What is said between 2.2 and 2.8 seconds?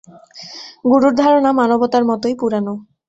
পুরানো।